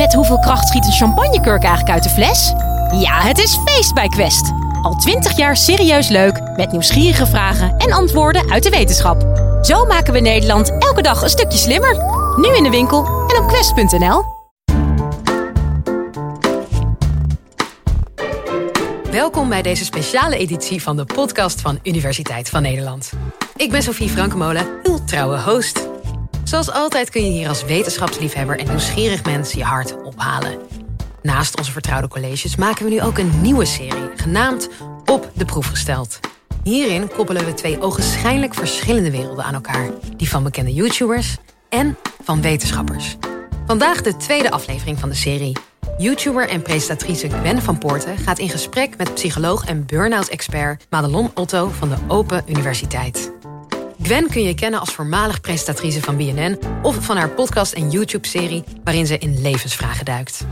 [0.00, 2.52] Met hoeveel kracht schiet een champagnekurk eigenlijk uit de fles?
[3.00, 4.52] Ja, het is feest bij Quest.
[4.82, 9.40] Al twintig jaar serieus leuk, met nieuwsgierige vragen en antwoorden uit de wetenschap.
[9.62, 11.96] Zo maken we Nederland elke dag een stukje slimmer.
[12.36, 14.24] Nu in de winkel en op quest.nl.
[19.10, 23.12] Welkom bij deze speciale editie van de podcast van Universiteit van Nederland.
[23.56, 25.89] Ik ben Sophie Frankemolen, uw trouwe host.
[26.50, 30.58] Zoals altijd kun je hier als wetenschapsliefhebber en nieuwsgierig mens je hart ophalen.
[31.22, 34.68] Naast onze vertrouwde colleges maken we nu ook een nieuwe serie, genaamd
[35.04, 36.20] Op de Proef gesteld.
[36.62, 39.90] Hierin koppelen we twee ogenschijnlijk verschillende werelden aan elkaar.
[40.16, 41.36] Die van bekende YouTubers
[41.68, 43.16] en van wetenschappers.
[43.66, 45.56] Vandaag de tweede aflevering van de serie.
[45.98, 51.68] YouTuber en presentatrice Gwen van Poorten gaat in gesprek met psycholoog en burn-out-expert Madelon Otto
[51.68, 53.32] van de Open Universiteit.
[54.02, 58.64] Gwen kun je kennen als voormalig presentatrice van BNN of van haar podcast en YouTube-serie
[58.84, 60.44] waarin ze in levensvragen duikt.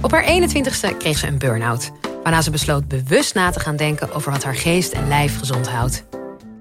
[0.00, 1.90] Op haar 21ste kreeg ze een burn-out,
[2.22, 5.68] waarna ze besloot bewust na te gaan denken over wat haar geest en lijf gezond
[5.68, 6.04] houdt.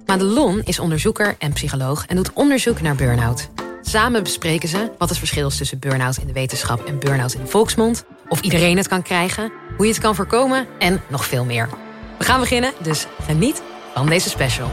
[0.05, 3.49] Madelon is onderzoeker en psycholoog en doet onderzoek naar burn-out.
[3.81, 7.41] Samen bespreken ze wat het verschil is tussen burn-out in de wetenschap en burn-out in
[7.41, 11.45] de volksmond, of iedereen het kan krijgen, hoe je het kan voorkomen en nog veel
[11.45, 11.69] meer.
[12.17, 13.61] We gaan beginnen, dus geniet
[13.93, 14.69] van deze special.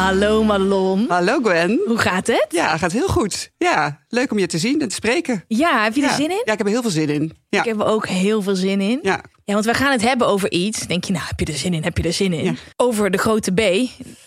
[0.00, 1.04] Hallo Madelon.
[1.08, 1.80] Hallo Gwen.
[1.86, 2.46] Hoe gaat het?
[2.48, 3.50] Ja, gaat heel goed.
[3.58, 5.44] Ja, leuk om je te zien en te spreken.
[5.46, 6.08] Ja, heb je ja.
[6.08, 6.42] er zin in?
[6.44, 7.32] Ja, ik heb er heel veel zin in.
[7.48, 7.58] Ja.
[7.58, 8.98] Ik heb er ook heel veel zin in.
[9.02, 9.20] Ja.
[9.44, 10.86] Ja, want we gaan het hebben over iets.
[10.86, 11.82] Denk je, nou, heb je er zin in?
[11.82, 12.44] Heb je er zin in?
[12.44, 12.54] Ja.
[12.76, 13.60] Over de grote B,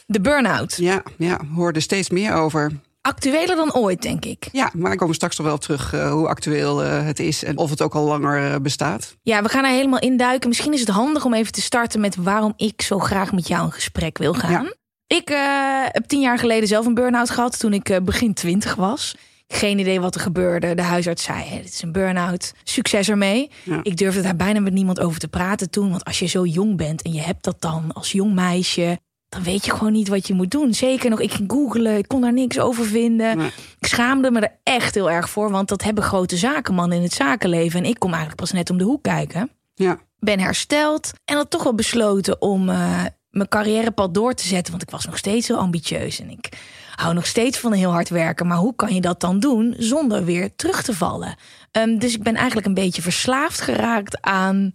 [0.06, 0.76] de burn-out.
[0.78, 1.40] Ja, ja,
[1.72, 2.72] er steeds meer over.
[3.02, 4.50] Actueler dan ooit, denk ik.
[4.52, 7.58] Ja, maar ik kom straks nog wel terug eh, hoe actueel eh, het is en
[7.58, 9.16] of het ook al langer eh, bestaat.
[9.22, 10.50] Ja, we gaan er helemaal induiken.
[10.50, 13.66] Misschien is het handig om even te starten met waarom ik zo graag met jou
[13.66, 14.64] in gesprek wil gaan.
[14.64, 14.74] Ja.
[15.16, 18.76] Ik eh, heb tien jaar geleden zelf een burn-out gehad toen ik eh, begin twintig
[18.76, 19.16] was.
[19.48, 20.76] Geen idee wat er gebeurde.
[20.76, 22.54] De huisarts zei, "Hé, dit is een burn-out.
[22.64, 23.52] Succes ermee.
[23.64, 23.80] Ja.
[23.84, 25.90] Ik durfde daar bijna met niemand over te praten toen.
[25.90, 29.00] Want als je zo jong bent en je hebt dat dan als jong meisje...
[29.30, 30.74] dan weet je gewoon niet wat je moet doen.
[30.74, 33.38] Zeker nog, ik ging googlen, ik kon daar niks over vinden.
[33.38, 33.52] Nee.
[33.80, 35.52] Ik schaamde me er echt heel erg voor.
[35.52, 37.80] Want dat hebben grote zakenmannen in het zakenleven.
[37.80, 41.50] En ik kom eigenlijk pas net om de hoek kijken Ja, ben hersteld en had
[41.50, 44.72] toch wel besloten om eh, mijn carrièrepad door te zetten.
[44.72, 46.50] Want ik was nog steeds heel ambitieus en ik
[46.96, 48.48] hou nog steeds van heel hard werken.
[48.48, 51.36] Maar hoe kan je dat dan doen zonder weer terug te vallen?
[51.72, 54.72] Ehm, dus ik ben eigenlijk een beetje verslaafd geraakt aan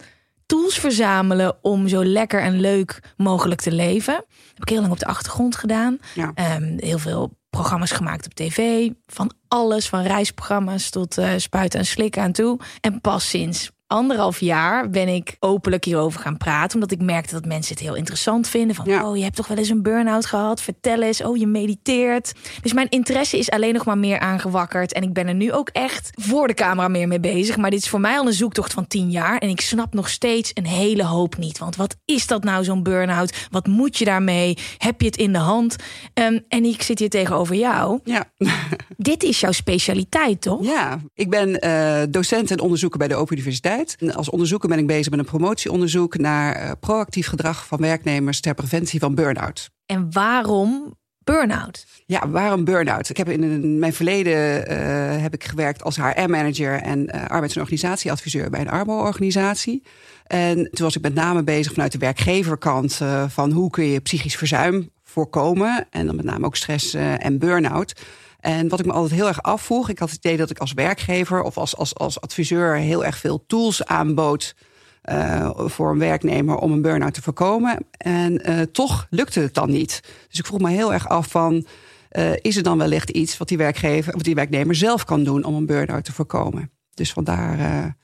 [0.46, 4.14] tools verzamelen om zo lekker en leuk mogelijk te leven.
[4.14, 5.98] heb ik heel lang op de achtergrond gedaan.
[6.14, 6.30] ja.
[6.34, 8.90] Ehm, heel veel programma's gemaakt op tv.
[9.06, 12.58] Van alles, van reisprogramma's tot eh, spuiten en slikken aan toe.
[12.80, 16.74] En pas sinds anderhalf jaar ben ik openlijk hierover gaan praten.
[16.74, 18.76] Omdat ik merkte dat mensen het heel interessant vinden.
[18.76, 19.08] Van, Ja.
[19.08, 20.60] oh, je hebt toch wel eens een burn-out gehad?
[20.62, 21.22] Vertel eens.
[21.22, 22.32] Oh, je mediteert.
[22.62, 24.92] Dus mijn interesse is alleen nog maar meer aangewakkerd.
[24.92, 27.56] En ik ben er nu ook echt voor de camera meer mee bezig.
[27.56, 29.38] Maar dit is voor mij al een zoektocht van tien jaar.
[29.38, 31.58] En ik snap nog steeds een hele hoop niet.
[31.58, 33.46] Want wat is dat nou, zo'n burn-out?
[33.50, 34.56] Wat moet je daarmee?
[34.78, 35.76] Heb je het in de hand?
[36.14, 38.00] Ehm, en ik zit hier tegenover jou.
[38.04, 38.24] Ja.
[38.96, 40.64] Dit is jouw specialiteit, toch?
[40.64, 43.76] ja, ik ben eh, docent en onderzoeker bij de Open Universiteit.
[44.12, 48.54] Als onderzoeker ben ik bezig met een promotieonderzoek naar eh, proactief gedrag van werknemers ter
[48.54, 49.70] preventie van burn-out.
[49.86, 51.86] En waarom burn-out?
[52.06, 53.08] Ja, waarom burn-out?
[53.08, 57.60] Ik heb in mijn verleden eh, heb ik gewerkt als HR-manager en eh, arbeids- en
[57.60, 59.82] organisatieadviseur bij een arbo-organisatie.
[60.26, 64.36] En toen was ik met name bezig vanuit de werkgeverkant van hoe kun je psychisch
[64.36, 65.86] verzuim voorkomen.
[65.90, 67.94] En dan met name ook stress en burn-out.
[68.38, 70.72] En wat ik me altijd heel erg afvroeg, ik had het idee dat ik als
[70.72, 74.54] werkgever of als, als, als adviseur heel erg veel tools aanbood
[75.02, 77.78] eh, voor een werknemer om een burn-out te voorkomen.
[77.90, 80.00] En eh, toch lukte het dan niet.
[80.28, 81.66] Dus ik vroeg me heel erg af van,
[82.08, 85.44] eh, is er dan wellicht iets wat die werkgever, wat die werknemer zelf kan doen
[85.44, 86.70] om een burn-out te voorkomen?
[86.94, 87.96] Dus vandaar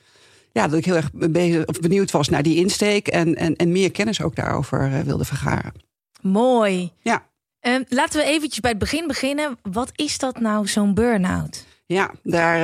[0.51, 3.71] ja, dat ik heel erg bezig, of benieuwd was naar die insteek en, en, en
[3.71, 5.73] meer kennis ook daarover wilde vergaren.
[6.21, 6.91] Mooi.
[7.01, 7.23] Ja.
[7.65, 9.57] Ehm, laten we eventjes bij het begin beginnen.
[9.61, 11.65] Wat is dat nou, zo'n burn-out?
[11.85, 12.55] Ja, daar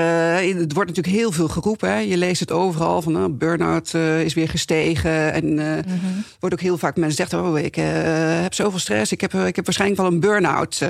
[0.42, 1.90] eh, het wordt natuurlijk heel veel geroepen.
[1.90, 1.98] Hè.
[1.98, 5.34] Je leest het overal van uh, burn-out eh, is weer gestegen.
[5.34, 5.94] En eh
[6.40, 9.12] wordt ook heel vaak mensen zeggen: Oh, ik heb zoveel stress.
[9.12, 10.82] Ik heb, ik heb waarschijnlijk wel een burn-out.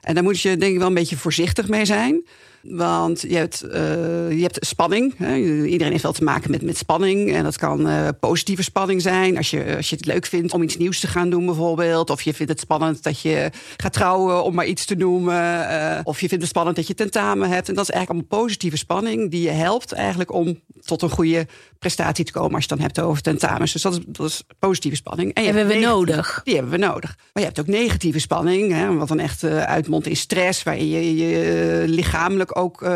[0.00, 2.24] en daar moet je denk ik wel een beetje voorzichtig mee zijn.
[2.70, 3.72] Want je hebt, uh,
[4.30, 5.14] je hebt spanning.
[5.16, 5.36] Hè?
[5.64, 7.34] Iedereen heeft wel te maken met, met spanning.
[7.34, 9.36] En dat kan uh, positieve spanning zijn.
[9.36, 12.10] Als je, als je het leuk vindt om iets nieuws te gaan doen, bijvoorbeeld.
[12.10, 15.34] Of je vindt het spannend dat je gaat trouwen, om maar iets te noemen.
[15.34, 17.68] Uh, of je vindt het spannend dat je tentamen hebt.
[17.68, 21.46] En dat is eigenlijk allemaal positieve spanning die je helpt eigenlijk om tot een goede
[21.78, 22.54] prestatie te komen.
[22.54, 23.72] Als je het dan hebt over tentamens.
[23.72, 25.34] Dus dat is, dat is positieve spanning.
[25.34, 26.40] En hebben we nodig.
[26.44, 27.16] Die hebben we nodig.
[27.16, 28.72] Maar je hebt ook negatieve spanning.
[28.72, 30.62] Hè, wat dan echt uitmondt in stress.
[30.62, 32.88] Waar je je lichamelijk ook uh,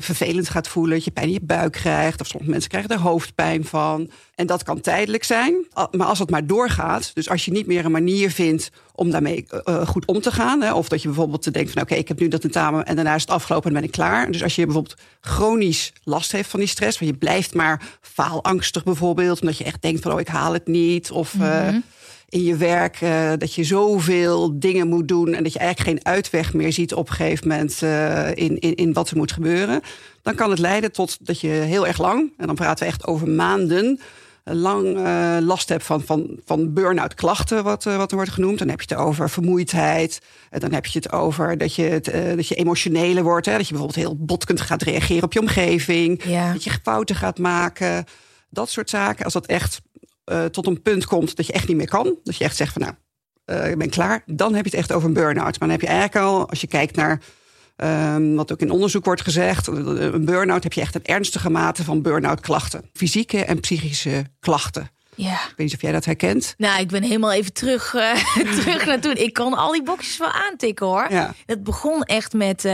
[0.00, 0.94] vervelend gaat voelen.
[0.94, 2.20] Dat je pijn in je buik krijgt.
[2.20, 4.10] Of sommige mensen krijgen er hoofdpijn van.
[4.34, 5.66] En dat kan tijdelijk zijn.
[5.90, 7.10] Maar als het maar doorgaat.
[7.14, 10.62] Dus als je niet meer een manier vindt om daarmee uh, goed om te gaan.
[10.62, 13.14] Hè, of dat je bijvoorbeeld denkt van oké, ik heb nu dat tentamen en daarna
[13.14, 14.30] is het afgelopen en ben ik klaar.
[14.30, 16.98] Dus als je bijvoorbeeld chronisch last heeft van die stress.
[16.98, 19.40] Want je blijft maar faalangstig bijvoorbeeld.
[19.40, 21.10] Omdat je echt denkt van oh, ik haal het niet.
[21.10, 21.32] Of...
[21.32, 21.82] -hmm
[22.34, 26.12] in je werk uh, dat je zoveel dingen moet doen en dat je eigenlijk geen
[26.12, 29.80] uitweg meer ziet op een gegeven moment uh, in, in, in wat er moet gebeuren,
[30.22, 33.06] dan kan het leiden tot dat je heel erg lang, en dan praten we echt
[33.06, 34.00] over maanden,
[34.44, 38.58] lang uh, last hebt van, van, van burn-out klachten, wat, wat er wordt genoemd.
[38.58, 40.20] Dan heb je het over vermoeidheid.
[40.50, 42.04] En dan heb je het over dat je, het,
[42.36, 43.46] dat je emotioneler wordt.
[43.46, 43.56] Hè?
[43.56, 46.24] Dat je bijvoorbeeld heel botkend gaat reageren op je omgeving.
[46.24, 46.52] Ja.
[46.52, 48.04] Dat je fouten gaat maken.
[48.50, 49.24] Dat soort zaken.
[49.24, 49.80] Als dat echt
[50.32, 52.16] uh, tot een punt komt dat je echt niet meer kan.
[52.24, 52.94] Dat je echt zegt van nou,
[53.46, 54.22] uh, ik ben klaar.
[54.26, 55.58] Dan heb je het echt over een burn-out.
[55.58, 57.20] Maar dan heb je eigenlijk al, als je kijkt naar
[57.76, 61.84] um, wat ook in onderzoek wordt gezegd, een burn-out heb je echt een ernstige mate
[61.84, 62.90] van burn-out klachten.
[62.92, 64.90] Fysieke en psychische klachten.
[65.14, 65.34] Ja.
[65.34, 66.54] Ik weet niet of jij dat herkent.
[66.56, 68.14] Nou, ik ben helemaal even terug, uh,
[68.60, 69.16] terug naar toen.
[69.16, 71.06] Ik kan al die boxjes wel aantikken hoor.
[71.10, 71.34] Ja.
[71.46, 72.68] Het begon echt met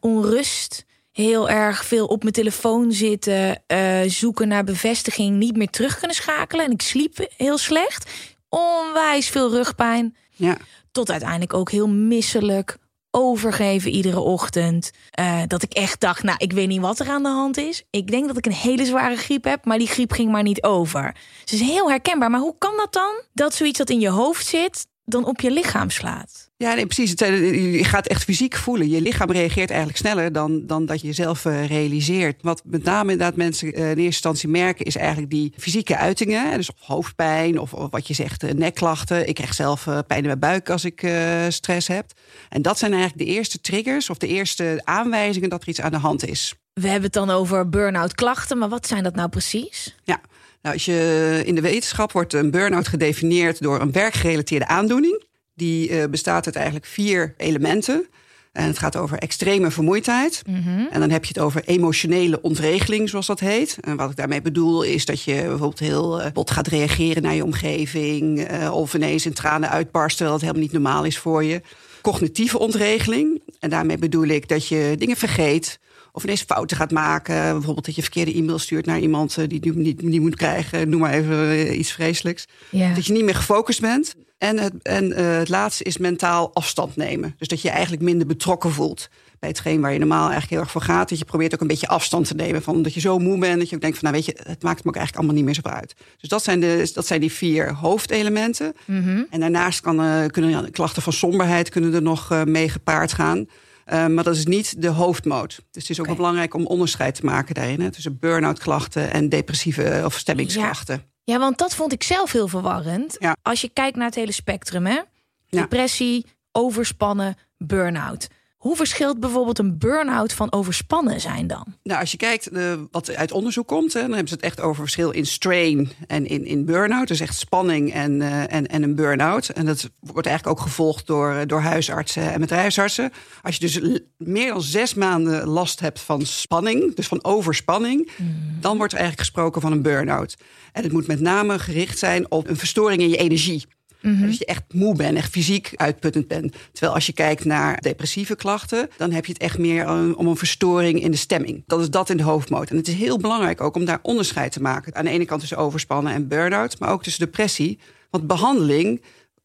[0.00, 0.86] onrust
[1.22, 6.16] heel erg veel op mijn telefoon zitten, uh, zoeken naar bevestiging, niet meer terug kunnen
[6.16, 6.64] schakelen.
[6.64, 8.10] En ik sliep heel slecht,
[8.48, 10.16] onwijs veel rugpijn.
[10.30, 10.56] Ja.
[10.92, 12.76] Tot uiteindelijk ook heel misselijk,
[13.10, 14.90] overgeven iedere ochtend.
[15.20, 17.84] Uh, dat ik echt dacht, nou, ik weet niet wat er aan de hand is.
[17.90, 20.62] Ik denk dat ik een hele zware griep heb, maar die griep ging maar niet
[20.62, 21.12] over.
[21.12, 22.30] Dus het is heel herkenbaar.
[22.30, 23.22] Maar hoe kan dat dan?
[23.32, 26.50] Dat zoiets dat in je hoofd zit, dan op je lichaam slaat.
[26.56, 27.10] Ja, nee, precies.
[27.10, 28.88] Je gaat echt fysiek voelen.
[28.88, 32.42] Je lichaam reageert eigenlijk sneller dan, dan dat je jezelf uh, realiseert.
[32.42, 34.84] Wat met name inderdaad mensen uh, in eerste instantie merken...
[34.84, 36.56] is eigenlijk die fysieke uitingen.
[36.56, 39.28] Dus of hoofdpijn of, of wat je zegt, uh, nekklachten.
[39.28, 41.12] Ik krijg zelf pijn in mijn buik als ik
[41.48, 42.12] stress heb.
[42.48, 44.10] En dat zijn eigenlijk de eerste triggers...
[44.10, 46.54] of de eerste aanwijzingen dat er iets aan de hand is.
[46.72, 48.58] We hebben het dan over burn-out klachten.
[48.58, 49.96] Maar wat zijn dat nou precies?
[50.04, 50.20] Ja,
[50.62, 53.62] nou, als je, in de wetenschap wordt een burn-out gedefinieerd...
[53.62, 55.26] door een werkgerelateerde aandoening...
[55.58, 58.06] Die uh, bestaat uit eigenlijk vier elementen.
[58.52, 60.42] En het gaat over extreme vermoeidheid.
[60.46, 60.88] Mm -hmm.
[60.90, 63.78] En dan heb je het over emotionele ontregeling, zoals dat heet.
[63.80, 67.34] En wat ik daarmee bedoel is dat je bijvoorbeeld heel uh, bot gaat reageren naar
[67.34, 68.50] je omgeving.
[68.50, 71.62] Uh, of ineens in tranen uitbarst, terwijl het helemaal niet normaal is voor je.
[72.02, 73.42] Cognitieve ontregeling.
[73.60, 75.78] En daarmee bedoel ik dat je dingen vergeet.
[76.18, 77.52] Of ineens fouten gaat maken.
[77.52, 80.88] Bijvoorbeeld dat je verkeerde e-mail stuurt naar iemand die het niet, niet moet krijgen.
[80.88, 82.46] Noem maar even iets vreselijks.
[82.70, 82.94] Ja.
[82.94, 84.14] Dat je niet meer gefocust bent.
[84.38, 87.34] En het, en uh, het laatste is mentaal afstand nemen.
[87.38, 90.70] Dus dat je eigenlijk minder betrokken voelt bij hetgeen waar je normaal eigenlijk heel erg
[90.70, 91.08] voor gaat.
[91.08, 92.62] Dat je probeert ook een beetje afstand te nemen.
[92.62, 94.62] Van dat je zo moe bent dat je ook denkt van nou weet je, het
[94.62, 95.94] maakt me ook eigenlijk allemaal niet meer zo uit.
[96.20, 98.72] Dus dat zijn, de, dat zijn die vier hoofdelementen.
[98.84, 99.26] Mm -hmm.
[99.30, 103.46] En daarnaast kan, kunnen klachten van somberheid kunnen er nog mee gepaard gaan.
[103.92, 105.48] Uh, maar dat is niet de hoofdmoot.
[105.70, 106.06] Dus het is ook okay.
[106.06, 107.80] wel belangrijk om onderscheid te maken daarin.
[107.80, 110.94] Hè, tussen burn-out klachten en depressieve of stemmingsklachten.
[110.94, 111.06] Ja.
[111.24, 113.16] Ja, want dat vond ik zelf heel verwarrend.
[113.18, 113.36] Ja.
[113.42, 115.00] Als je kijkt naar het hele spectrum, hè?
[115.48, 118.28] Depressie, overspannen, burn-out.
[118.58, 121.66] Hoe verschilt bijvoorbeeld een burn-out van overspannen zijn dan?
[121.82, 124.60] Nou, als je kijkt uh, wat uit onderzoek komt, hè, dan hebben ze het echt
[124.60, 127.08] over verschil in strain en in, in burn-out.
[127.08, 129.48] Dus echt spanning en, uh, en, en een burn-out.
[129.48, 133.12] En dat wordt eigenlijk ook gevolgd door, door huisartsen en bedrijfsartsen.
[133.42, 138.60] Als je dus meer dan zes maanden last hebt van spanning, dus van overspanning, mm.
[138.60, 140.36] dan wordt er eigenlijk gesproken van een burn-out.
[140.72, 143.66] En het moet met name gericht zijn op een verstoring in je energie.
[144.00, 144.26] Mm -hmm.
[144.26, 146.54] Dus je echt moe bent, echt fysiek uitputtend bent.
[146.72, 150.36] Terwijl als je kijkt naar depressieve klachten, dan heb je het echt meer om een
[150.36, 151.62] verstoring in de stemming.
[151.66, 152.70] Dat is dat in de hoofdmoot.
[152.70, 154.94] En het is heel belangrijk ook om daar onderscheid te maken.
[154.94, 157.78] Aan de ene kant tussen overspannen en burn-out, maar ook tussen depressie.
[158.10, 159.02] Want behandeling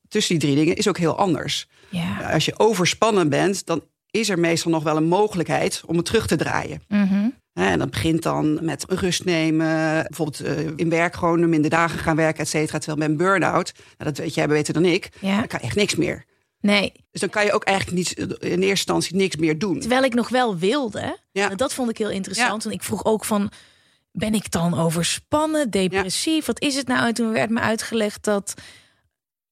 [0.07, 1.67] tussen die drie dingen is ook heel anders.
[2.31, 6.27] Als je overspannen bent, dan is er meestal nog wel een mogelijkheid om het terug
[6.27, 6.81] te draaien.
[6.87, 7.22] Mm -hmm.
[7.73, 9.67] En dat begint dan met rust nemen.
[10.07, 12.77] Bijvoorbeeld uh, in werk gewoon minder dagen gaan werken, et cetera.
[12.77, 15.37] Terwijl een burn-out, nou, dat weet jij beter dan ik, ja.
[15.37, 16.25] dan kan je echt niks meer.
[16.61, 16.91] Nee.
[17.11, 19.79] Dus dan kan je ook eigenlijk niet, in eerste instantie niks meer doen.
[19.79, 21.19] Terwijl ik nog wel wilde.
[21.31, 21.49] Ja.
[21.49, 22.63] Dat vond ik heel interessant.
[22.63, 22.69] Ja.
[22.69, 23.51] Want ik vroeg ook van,
[24.11, 26.39] ben ik dan overspannen, depressief?
[26.39, 26.45] Ja.
[26.45, 27.07] Wat is het nou?
[27.07, 28.53] En toen werd me uitgelegd dat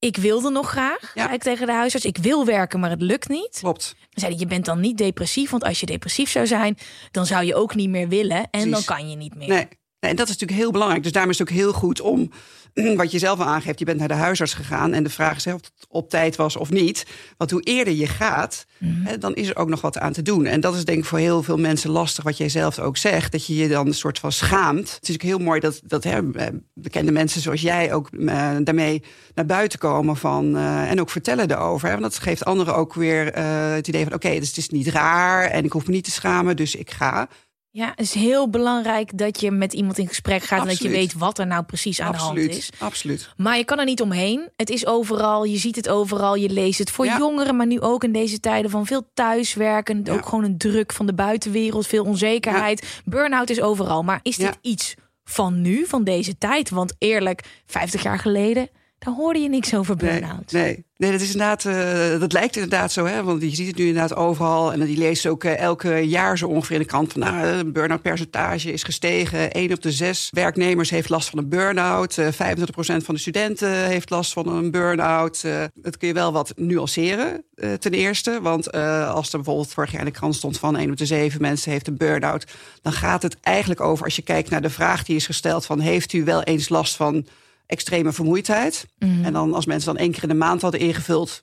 [0.04, 1.22] ik wilde nog graag, Ja.
[1.22, 2.06] zei ik tegen de huisarts.
[2.06, 3.58] Ik wil werken, maar het lukt niet.
[3.60, 3.94] Klopt.
[3.98, 5.50] Dan zei je bent dan niet depressief.
[5.50, 6.78] Want als je depressief zou zijn,
[7.10, 8.48] dan zou je ook niet meer willen.
[8.50, 9.48] En dan kan je niet meer.
[9.48, 9.68] Nee.
[10.02, 11.02] Nee, en dat is natuurlijk heel belangrijk.
[11.02, 12.30] Dus daarom is het ook heel goed om,
[12.96, 15.46] wat je zelf al aangeeft, je bent naar de huisarts gegaan en de vraag is
[15.46, 17.06] of het op tijd was of niet.
[17.36, 20.46] Want hoe eerder je gaat, hè, dan is er ook nog wat aan te doen.
[20.46, 23.32] En dat is denk ik voor heel veel mensen lastig, wat jij zelf ook zegt,
[23.32, 24.94] dat je je dan een soort van schaamt.
[24.94, 28.56] Het is ook heel mooi dat, dat hè, eh, bekende mensen zoals jij ook eh,
[28.64, 29.02] daarmee
[29.34, 31.86] naar buiten komen van, eh, en ook vertellen erover.
[31.88, 34.68] Hè, want dat geeft anderen ook weer eh, het idee van, oké, dus het is
[34.68, 37.28] niet raar en ik hoef me niet te schamen, dus ik ga.
[37.74, 40.60] Ja, het is heel belangrijk dat je met iemand in gesprek gaat.
[40.60, 42.70] En dat je weet wat er nou precies aan de hand is.
[42.78, 43.28] Absoluut.
[43.36, 44.48] Maar je kan er niet omheen.
[44.56, 45.44] Het is overal.
[45.44, 46.34] Je ziet het overal.
[46.34, 47.18] Je leest het voor Ja.
[47.18, 50.00] jongeren, maar nu ook in deze tijden van veel thuiswerken.
[50.04, 50.12] Ja.
[50.12, 53.00] Ook gewoon een druk van de buitenwereld, veel onzekerheid.
[53.04, 54.02] Burn-out is overal.
[54.02, 56.70] Maar is dit iets van nu, van deze tijd?
[56.70, 58.68] Want eerlijk, 50 jaar geleden,
[59.04, 60.52] daar hoorde je niks over burn-out.
[60.52, 63.22] nee, nee, dat is inderdaad, eh, dat lijkt inderdaad zo, hè?
[63.22, 64.72] Want je ziet het nu inderdaad overal.
[64.72, 67.72] En die leest ook eh, elke jaar zo ongeveer in de krant van nou, een
[67.72, 69.50] burn-out percentage is gestegen.
[69.50, 72.18] 1 op de zes werknemers heeft last van een burn-out.
[72.18, 75.42] Eh 25% van de studenten heeft last van een burn-out.
[75.44, 78.40] Eh, dat kun je wel wat nuanceren, eh, ten eerste.
[78.42, 81.06] Want eh, als er bijvoorbeeld vorig jaar in de krant stond van 1 op de
[81.06, 82.46] 7 mensen heeft een burn-out,
[82.82, 85.80] dan gaat het eigenlijk over als je kijkt naar de vraag die is gesteld van
[85.80, 87.26] heeft u wel eens last van
[87.66, 88.86] extreme vermoeidheid.
[89.22, 91.42] En dan als mensen dan één keer in de maand hadden ingevuld,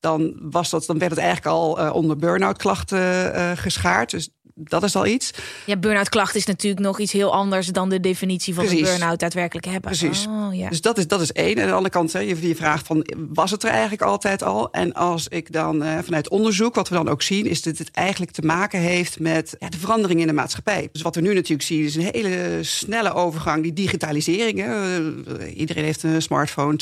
[0.00, 4.10] dan, was dat, dan werd het eigenlijk al eh, onder burn-out klachten eh, geschaard.
[4.10, 5.30] Dus dat is al iets.
[5.64, 8.82] Ja, burn-out klacht is natuurlijk nog iets heel anders dan de definitie van Precies.
[8.84, 9.90] de burn-out daadwerkelijk hebben.
[9.90, 10.26] Precies.
[10.26, 10.68] Oh, ja.
[10.68, 11.54] Dus dat is, dat is één.
[11.54, 14.42] En aan de andere kant, hè, je, je vraagt van, was het er eigenlijk altijd
[14.42, 14.70] al?
[14.72, 17.90] En als ik dan eh, vanuit onderzoek, wat we dan ook zien, is dat het
[17.90, 20.88] eigenlijk te maken heeft met ja, de verandering in de maatschappij.
[20.92, 24.58] Dus wat we nu natuurlijk zien, is een hele snelle overgang, die digitalisering.
[24.58, 24.96] Hè.
[25.38, 26.76] Eh, iedereen heeft een smartphone,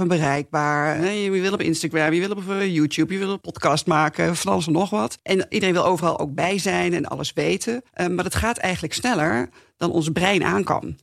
[0.00, 1.12] 24-7 bereikbaar.
[1.12, 4.52] Je wil op Instagram, je wil op eh, YouTube, je wil een podcast maken, van
[4.52, 5.18] alles en nog wat.
[5.22, 7.82] En iedereen wil overal ook bij zijn en alles weten.
[7.92, 10.98] Eh, maar het gaat eigenlijk sneller dan ons brein aan kan.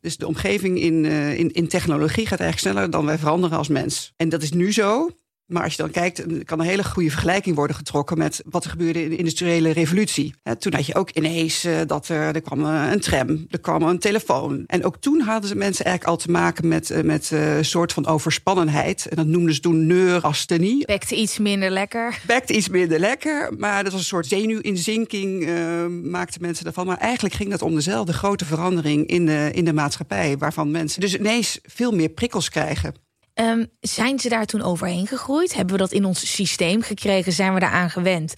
[0.00, 3.68] Dus de omgeving in, eh, in, in technologie gaat eigenlijk sneller dan wij veranderen als
[3.68, 4.12] mens.
[4.16, 5.10] En dat is nu zo.
[5.46, 8.70] Maar als je dan kijkt, kan een hele goede vergelijking worden getrokken met wat er
[8.70, 10.34] gebeurde in de industriële revolutie.
[10.58, 13.82] Toen had je ook ineens eh, dat er, er kwam eh, een tram, er kwam
[13.82, 14.64] een telefoon.
[14.66, 17.92] En ook toen hadden ze mensen eigenlijk al te maken met, eh, met een soort
[17.92, 19.06] van overspannenheid.
[19.06, 20.86] En dat noemden ze toen neurasthenie.
[20.86, 22.20] Bekte iets minder lekker.
[22.26, 25.54] Bekte iets minder lekker, maar dat was een soort zenuwinzinking, eh
[25.86, 26.86] maakten mensen daarvan.
[26.86, 31.00] Maar eigenlijk ging dat om dezelfde grote verandering in de, in de maatschappij, waarvan mensen
[31.00, 33.05] dus ineens veel meer prikkels krijgen.
[33.36, 35.54] Ehm, zijn ze daar toen overheen gegroeid?
[35.54, 37.32] Hebben we dat in ons systeem gekregen?
[37.32, 38.34] Zijn we daaraan gewend?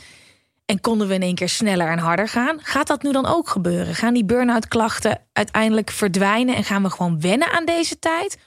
[0.65, 2.59] En konden we in één keer sneller en harder gaan?
[2.63, 3.95] Gaat dat nu dan ook gebeuren?
[3.95, 8.39] Gaan die burn-out klachten uiteindelijk verdwijnen en gaan we gewoon wennen aan deze tijd?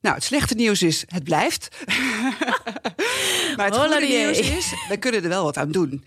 [0.00, 1.68] Nou, het slechte nieuws is, het blijft.
[3.56, 6.04] maar het goede nieuws is, we kunnen er wel wat aan doen.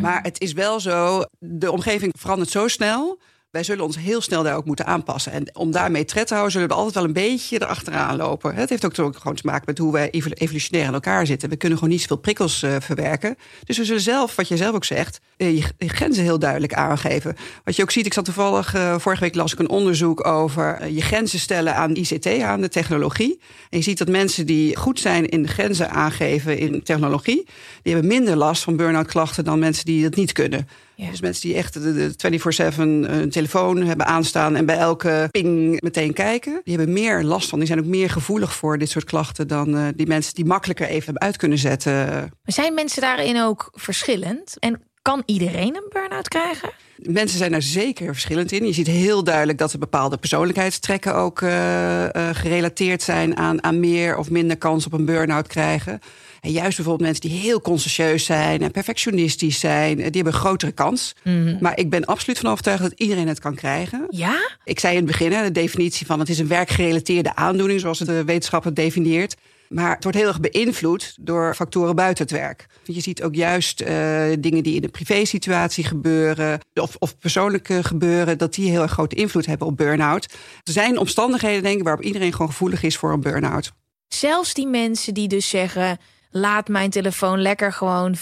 [0.00, 3.20] Maar het is wel zo, de omgeving verandert zo snel.
[3.50, 5.32] Wij zullen ons heel snel daar ook moeten aanpassen.
[5.32, 8.54] En om daarmee tred te houden, zullen we altijd wel een beetje erachteraan lopen.
[8.54, 11.48] Het heeft ook gewoon te maken met hoe wij evolu- evolutionair in elkaar zitten.
[11.48, 13.36] We kunnen gewoon niet zoveel prikkels eh, verwerken.
[13.64, 17.36] Dus we zullen zelf, wat jij zelf ook zegt, eh, je, grenzen heel duidelijk aangeven.
[17.64, 20.88] Wat je ook ziet, ik zat toevallig, eh, vorige week las ik een onderzoek over
[20.88, 23.40] je grenzen stellen aan ICT, aan de technologie.
[23.70, 27.46] En je ziet dat mensen die goed zijn in de grenzen aangeven in technologie,
[27.82, 30.68] die hebben minder last van burn-out klachten dan mensen die dat niet kunnen.
[31.00, 31.10] Ja.
[31.10, 35.80] Dus mensen die echt de, de 24-7 een telefoon hebben aanstaan en bij elke ping
[35.80, 37.58] meteen kijken, die hebben meer last van.
[37.58, 40.86] Die zijn ook meer gevoelig voor dit soort klachten dan eh, die mensen die makkelijker
[40.86, 41.92] even uit kunnen zetten.
[42.06, 44.56] Maar zijn mensen daarin ook verschillend?
[44.58, 46.70] En kan iedereen een burn-out krijgen?
[46.96, 48.66] Mensen zijn daar zeker verschillend in.
[48.66, 53.80] Je ziet heel duidelijk dat er bepaalde persoonlijkheidstrekken ook eh, eh, gerelateerd zijn aan, aan
[53.80, 56.00] meer of minder kans op een burn-out krijgen.
[56.40, 60.38] En juist bijvoorbeeld mensen die heel consciëntieus zijn en perfectionistisch zijn, eh, die hebben een
[60.38, 61.14] grotere kans.
[61.60, 64.06] Maar ik ben absoluut van overtuigd dat iedereen het kan krijgen.
[64.10, 64.50] Ja?
[64.64, 68.08] Ik zei in het begin, de definitie van het is een werkgerelateerde aandoening, zoals het
[68.08, 69.36] de wetenschap het definieert.
[69.68, 72.66] Maar het wordt heel erg beïnvloed door factoren buiten het werk.
[72.84, 78.38] Je ziet ook juist eh, dingen die in een privésituatie gebeuren, of, of persoonlijke gebeuren,
[78.38, 80.24] dat die heel erg grote invloed hebben op burn-out.
[80.64, 83.72] Er zijn omstandigheden, denk ik, waarop iedereen gewoon gevoelig is voor een burn-out.
[84.08, 85.98] Zelfs die mensen die dus zeggen...
[86.30, 88.20] laat mijn telefoon lekker gewoon 24-7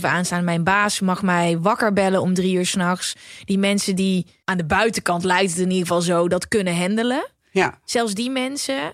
[0.00, 0.44] aanstaan.
[0.44, 3.14] Mijn baas mag mij wakker bellen om drie uur s'nachts.
[3.44, 6.28] Die mensen die aan de buitenkant lijkt het in ieder geval zo...
[6.28, 7.26] dat kunnen handelen.
[7.50, 8.92] Ja, Zelfs die mensen...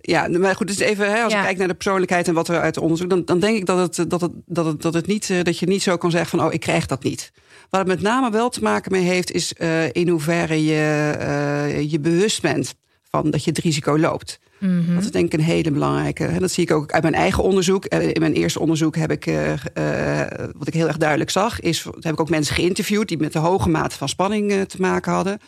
[0.00, 1.38] ja maar goed, dus even, hè, als Ja.
[1.38, 3.96] ik kijk naar de persoonlijkheid en wat er uit onderzoek, dan, dan denk ik dat,
[3.96, 6.38] het, dat, het, dat, het, dat, het niet, eh, dat je niet zo kan zeggen
[6.38, 7.32] van, oh, ik krijg dat niet.
[7.70, 11.90] Waar het met name wel te maken mee heeft, is eh, in hoeverre je eh,
[11.90, 12.74] je bewust bent
[13.10, 14.38] van dat je het risico loopt.
[14.66, 14.94] Mhm.
[14.94, 16.26] Dat is denk ik een hele belangrijke.
[16.26, 17.84] En dat zie ik ook uit mijn eigen onderzoek.
[17.84, 21.60] Eh, In mijn eerste onderzoek heb ik, eh, eh, wat ik heel erg duidelijk zag,
[21.60, 25.12] is heb ik ook mensen geïnterviewd die met een hoge mate van spanning te maken
[25.12, 25.38] hadden.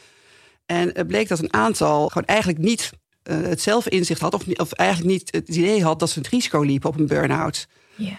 [0.66, 2.90] En het bleek dat een aantal gewoon eigenlijk niet
[3.22, 6.88] het zelfinzicht had, of, of eigenlijk niet het idee had dat ze het risico liepen
[6.88, 7.66] op een burn-out.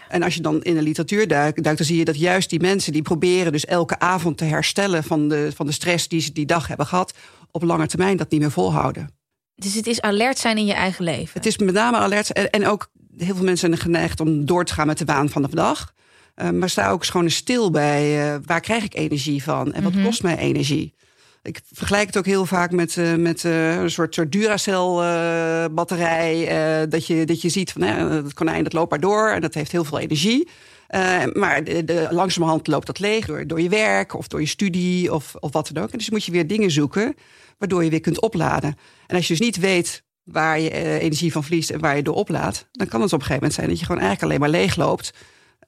[0.08, 2.60] En als je dan in de literatuur duikt, duikt, dan zie je dat juist die
[2.60, 6.32] mensen die proberen dus elke avond te herstellen van de, van de stress die ze
[6.32, 7.14] die dag hebben gehad,
[7.50, 9.17] op lange termijn dat niet meer volhouden.
[9.58, 11.30] Dus het is alert zijn in je eigen leven.
[11.32, 12.32] Het is met name alert.
[12.32, 15.42] En, ook heel veel mensen zijn geneigd om door te gaan met de waan van
[15.42, 15.92] de dag.
[16.34, 19.92] Eh, maar sta ook gewoon stil bij eh, waar krijg ik energie van en wat
[19.92, 20.04] Mhm.
[20.04, 20.94] kost mij energie.
[21.42, 26.46] Ik vergelijk het ook heel vaak met, eh, met een soort, soort Duracell-batterij.
[26.88, 29.72] dat, je, dat je ziet van het konijn dat loopt maar door en dat heeft
[29.72, 30.48] heel veel energie.
[30.88, 35.14] Eh, maar de, de, langzamerhand loopt dat leeg door, je werk of door je studie
[35.14, 35.90] of, of wat dan ook.
[35.90, 37.14] En dus moet je weer dingen zoeken
[37.58, 38.76] waardoor je weer kunt opladen.
[39.06, 42.02] En als je dus niet weet waar je eh, energie van verliest en waar je
[42.02, 44.50] door oplaadt, dan kan het op een gegeven moment zijn dat je gewoon eigenlijk alleen
[44.50, 45.14] maar leeg loopt.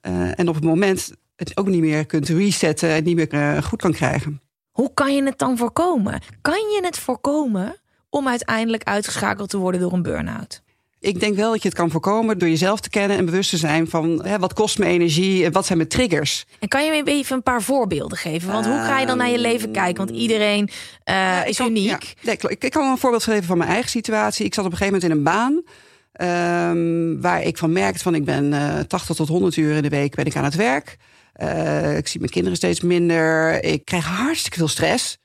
[0.01, 3.81] Eh, en op het moment het ook niet meer kunt resetten en niet meer goed
[3.81, 4.41] kan krijgen.
[4.71, 6.21] Hoe kan je het dan voorkomen?
[6.41, 7.75] Kan je het voorkomen
[8.09, 10.61] om uiteindelijk uitgeschakeld te worden door een burn-out?
[11.01, 13.57] Ik denk wel dat je het kan voorkomen door jezelf te kennen en bewust te
[13.57, 16.45] zijn van hè, wat kost me energie en wat zijn mijn triggers.
[16.59, 18.51] En kan je me even een paar voorbeelden geven?
[18.51, 20.05] Want hoe ga je dan naar je leven kijken?
[20.05, 20.69] Want iedereen
[21.03, 22.13] eh, Ja, is kan- uniek.
[22.21, 22.31] ja.
[22.31, 24.45] Ik, ik kan wel een voorbeeld geven van mijn eigen situatie.
[24.45, 25.61] Ik zat op een gegeven moment in een baan.
[26.11, 29.89] ehm, waar ik van merkte van ik ben eh 80 tot 100 uur in de
[29.89, 30.97] week ben ik aan het werk.
[31.33, 33.63] Eh, ik zie mijn kinderen steeds minder.
[33.63, 35.17] Ik krijg hartstikke veel stress.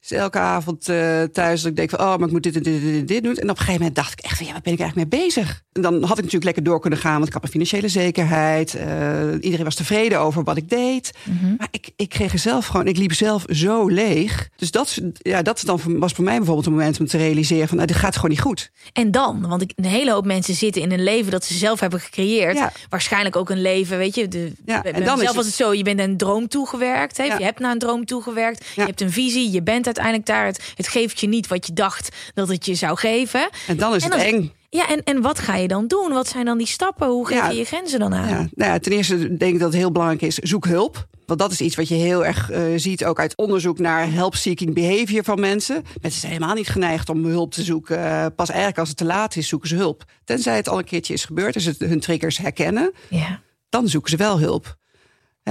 [0.00, 2.62] Dus elke avond eh, thuis dat ik denk van oh, maar ik moet dit en
[2.62, 3.34] dit, en dit, dit doen.
[3.34, 5.20] En op een gegeven moment dacht ik echt van ja, waar ben ik eigenlijk mee
[5.22, 5.62] bezig?
[5.72, 8.74] En dan had ik natuurlijk lekker door kunnen gaan, want ik had een financiële zekerheid.
[8.74, 11.10] Eh, iedereen was tevreden over wat ik deed.
[11.58, 14.48] Maar ik, ik kreeg er zelf gewoon, ik liep zelf zo leeg.
[14.56, 17.76] Dus dat, ja, dat dan, was voor mij bijvoorbeeld een moment om te realiseren van
[17.76, 18.70] nou, dit gaat gewoon niet goed.
[18.92, 21.80] En dan, want ik, een hele hoop mensen zitten in een leven dat ze zelf
[21.80, 22.56] hebben gecreëerd.
[22.56, 22.72] Ja.
[22.88, 24.28] Waarschijnlijk ook een leven, weet je.
[24.28, 26.48] De, Ja, en dan is mezelf was het- het zo, je bent naar een droom
[26.48, 27.16] toegewerkt.
[27.16, 27.24] Hè?
[27.24, 27.38] Ja.
[27.38, 28.66] Je hebt naar een droom toegewerkt.
[28.74, 30.46] Je hebt een visie, je bent uiteindelijk daar.
[30.46, 33.48] Het, het geeft je niet wat je dacht dat het je zou geven.
[33.66, 34.52] En dan is En het eng.
[34.70, 36.12] Ja, en, en wat ga je dan doen?
[36.12, 37.08] Wat zijn dan die stappen?
[37.08, 37.48] Hoe geef Ja.
[37.48, 38.28] je je grenzen dan aan?
[38.28, 41.06] Ja, nou ja, ten eerste denk ik dat het heel belangrijk is, zoek hulp.
[41.26, 44.74] Want dat is iets wat je heel erg eh, ziet, ook uit onderzoek naar help-seeking
[44.74, 45.82] behavior van mensen.
[46.00, 48.04] Mensen zijn helemaal niet geneigd om hulp te zoeken.
[48.04, 50.04] Eh, pas eigenlijk als het te laat is, zoeken ze hulp.
[50.24, 52.92] Tenzij het al een keertje is gebeurd, dus het hun triggers herkennen.
[53.08, 53.40] Ja.
[53.68, 54.76] dan zoeken ze wel hulp.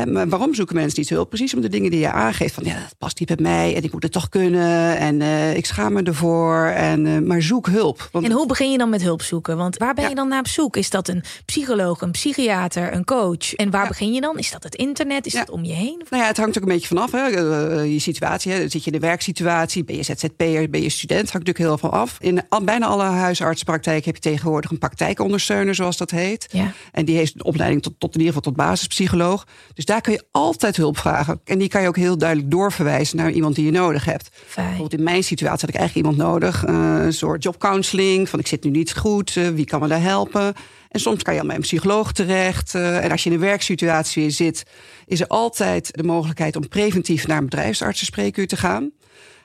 [0.05, 1.29] Maar waarom zoeken mensen niet hulp?
[1.29, 2.53] Precies om de dingen die je aangeeft.
[2.53, 4.97] Van ja, dat past niet bij mij en ik moet het toch kunnen.
[4.97, 6.65] En eh, ik schaam me ervoor.
[6.65, 8.09] En, eh, maar zoek hulp.
[8.11, 9.57] Want En hoe begin je dan met hulp zoeken?
[9.57, 10.09] Want waar ben Ja.
[10.09, 10.77] je dan naar op zoek?
[10.77, 13.53] Is dat een psycholoog, een psychiater, een coach?
[13.55, 13.87] En waar Ja.
[13.87, 14.37] begin je dan?
[14.37, 15.25] Is dat het internet?
[15.25, 15.39] Is Ja.
[15.39, 16.01] dat om je heen?
[16.09, 17.11] nou ja, het hangt ook een beetje vanaf.
[17.11, 17.17] Hè.
[17.27, 18.51] eh, je situatie.
[18.51, 18.59] Hè.
[18.69, 19.83] Zit je in de werksituatie?
[19.83, 20.69] Ben je ZZP'er?
[20.69, 21.31] Ben je student?
[21.31, 22.17] Hangt natuurlijk heel veel af.
[22.19, 26.47] In bijna alle huisartsenpraktijken heb je tegenwoordig een praktijkondersteuner, zoals dat heet.
[26.51, 26.71] Ja.
[26.91, 29.45] En die heeft een opleiding tot, tot in ieder geval tot basispsycholoog.
[29.73, 31.41] Dus daar kun je altijd hulp vragen.
[31.43, 34.29] En die kan je ook heel duidelijk doorverwijzen naar iemand die je nodig hebt.
[34.45, 34.65] Fijn.
[34.67, 36.63] Bijvoorbeeld in mijn situatie had ik eigenlijk iemand nodig.
[36.65, 38.29] eh, een soort jobcounseling.
[38.29, 39.37] Van ik zit nu niet goed.
[39.37, 40.53] eh, wie kan me daar helpen?
[40.89, 42.75] En soms kan je al bij een psycholoog terecht.
[42.75, 44.63] eh, en als je in een werksituatie zit,
[45.05, 48.91] is er altijd de mogelijkheid om preventief naar een bedrijfsartsenspreekuur te gaan.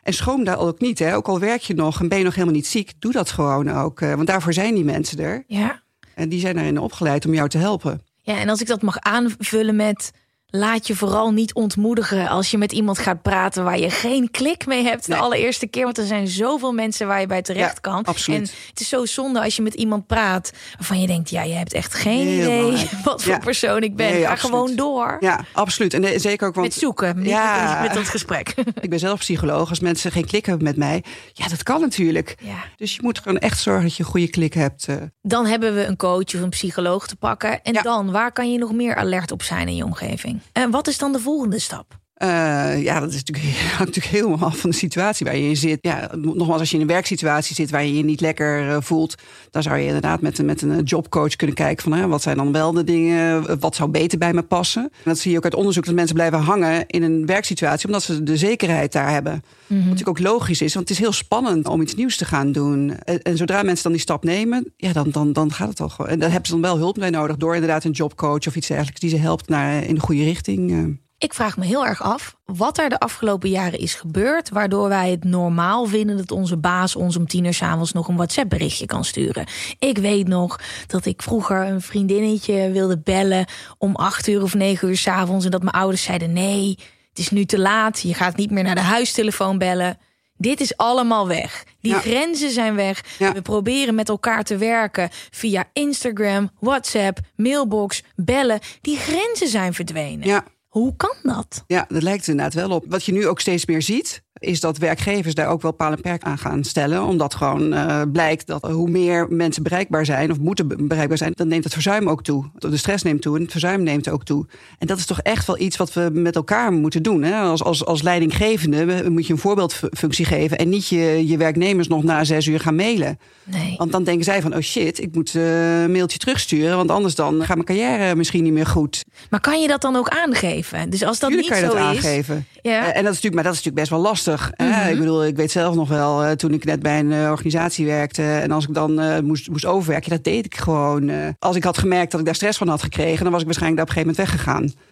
[0.02, 0.98] En schroom daar ook niet.
[0.98, 1.14] Hè?
[1.16, 3.70] Ook al werk je nog en ben je nog helemaal niet ziek, doe dat gewoon
[3.70, 4.00] ook.
[4.00, 5.44] want daarvoor zijn die mensen er.
[5.46, 5.82] Ja.
[6.14, 8.02] En die zijn erin opgeleid om jou te helpen.
[8.24, 10.10] Ja, en als ik dat mag aanvullen met.
[10.54, 14.66] Laat je vooral niet ontmoedigen als je met iemand gaat praten waar je geen klik
[14.66, 15.20] mee hebt de Nee.
[15.20, 15.84] allereerste keer.
[15.84, 18.04] Want er zijn zoveel mensen waar je bij terecht Ja, kan.
[18.04, 18.38] absoluut.
[18.38, 21.52] En het is zo zonde als je met iemand praat waarvan je denkt, ja, je
[21.54, 22.70] hebt echt geen idee
[23.04, 23.38] wat voor Ja.
[23.38, 24.10] persoon ik ben.
[24.12, 24.54] Nee, Ga absoluut.
[24.56, 25.16] gewoon door.
[25.20, 25.94] Ja, absoluut.
[25.94, 27.78] En eh, zeker ook want Met zoeken, niet Ja.
[27.80, 28.54] met, met ons gesprek.
[28.80, 29.68] ik ben zelf psycholoog.
[29.68, 32.36] Als mensen geen klik hebben met mij, ja, dat kan natuurlijk.
[32.40, 32.64] Ja.
[32.76, 34.86] Dus je moet gewoon echt zorgen dat je een goede klik hebt.
[34.88, 34.96] eh.
[35.22, 37.62] Dan hebben we een coach of een psycholoog te pakken.
[37.62, 40.40] En dan, waar kan je nog meer alert op zijn in je omgeving?
[40.52, 42.00] En wat is dan de volgende stap?
[42.22, 43.46] Eh, ja, dat is natuurlijk,
[43.78, 45.78] hangt natuurlijk helemaal af van de situatie waar je in zit.
[45.80, 49.14] Ja, nogmaals, als je in een werksituatie zit waar je je niet lekker eh, voelt,
[49.50, 52.36] dan zou je inderdaad met, een- met een jobcoach kunnen kijken van hè, wat zijn
[52.36, 54.82] dan wel de dingen, eh, wat zou beter bij me passen.
[54.82, 58.02] En dat zie je ook uit onderzoek dat mensen blijven hangen in een werksituatie omdat
[58.02, 59.32] ze de zekerheid daar hebben.
[59.66, 62.52] Wat natuurlijk ook logisch is, want het is heel spannend om iets nieuws te gaan
[62.52, 62.92] doen.
[63.04, 65.88] En, en zodra mensen dan die stap nemen, ja, dan, dan, dan gaat het al
[65.88, 66.10] gewoon.
[66.10, 68.66] En daar hebben ze dan wel hulp bij nodig door inderdaad een jobcoach of iets
[68.68, 71.00] dergelijks die ze helpt naar, in de goede richting.
[71.22, 74.48] Ik vraag me heel erg af wat er de afgelopen jaren is gebeurd...
[74.48, 78.08] waardoor wij het normaal vinden dat onze baas ons om tien uur 's avonds nog
[78.08, 79.46] een WhatsApp-berichtje kan sturen.
[79.78, 83.46] Ik weet nog dat ik vroeger een vriendinnetje wilde bellen
[83.78, 85.44] om acht uur of negen uur 's avonds...
[85.44, 88.64] en dat mijn ouders zeiden nee, het is nu te laat, je gaat niet meer
[88.64, 89.98] naar de huistelefoon bellen...
[90.36, 91.64] dit is allemaal weg.
[91.80, 91.98] Die Ja.
[91.98, 93.04] grenzen zijn weg.
[93.18, 93.32] Ja.
[93.32, 98.60] We proberen met elkaar te werken via Instagram, WhatsApp, mailbox, bellen.
[98.80, 100.26] Die grenzen zijn verdwenen.
[100.28, 101.64] Ja, Hoe kan dat?
[101.66, 102.84] Ja, dat lijkt er inderdaad wel op.
[102.88, 106.00] Wat je nu ook steeds meer ziet, is dat werkgevers daar ook wel paal en
[106.00, 107.02] perk aan gaan stellen.
[107.02, 111.32] Omdat gewoon eh, blijkt dat hoe meer mensen bereikbaar zijn of moeten be- bereikbaar zijn,
[111.34, 112.44] dan neemt het verzuim ook toe.
[112.58, 114.46] De stress neemt toe en het verzuim neemt ook toe.
[114.78, 117.22] En dat is toch echt wel iets wat we met elkaar moeten doen.
[117.22, 117.40] Hè?
[117.40, 122.02] Als, als, als leidinggevende moet je een voorbeeldfunctie geven en niet je, je werknemers nog
[122.02, 123.18] na zes uur gaan mailen.
[123.44, 123.74] Nee.
[123.78, 127.14] Want dan denken zij van, oh shit, ik moet eh, een mailtje terugsturen, want anders
[127.14, 129.04] dan gaat mijn carrière misschien niet meer goed.
[129.30, 130.90] Maar kan je dat dan ook aangeven?
[130.90, 132.04] Dus als dat Tuurlijk niet kan je zo dat is.
[132.04, 132.46] aangeven.
[132.62, 132.80] Ja.
[132.80, 134.31] Eh, en dat is natuurlijk, maar dat is natuurlijk best wel lastig.
[134.56, 134.66] Hè.
[134.66, 134.90] Mhm.
[134.92, 137.86] Ik bedoel, ik weet zelf nog wel, eh, toen ik net bij een eh, organisatie
[137.86, 138.22] werkte.
[138.22, 141.10] En als ik dan eh, moest, moest overwerken, dat deed ik gewoon.
[141.38, 143.80] als ik had gemerkt dat ik daar stress van had gekregen, dan was ik waarschijnlijk
[143.88, 144.90] daar op een gegeven moment weggegaan.